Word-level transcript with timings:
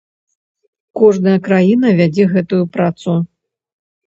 Кожная 1.01 1.35
краіна 1.49 1.87
вядзе 2.01 2.25
гэтую 2.33 2.63
працу. 2.79 3.11